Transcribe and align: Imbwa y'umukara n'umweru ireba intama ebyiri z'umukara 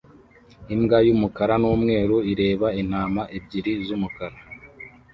Imbwa 0.73 0.97
y'umukara 1.07 1.53
n'umweru 1.61 2.15
ireba 2.31 2.67
intama 2.81 3.21
ebyiri 3.37 3.71
z'umukara 3.85 4.37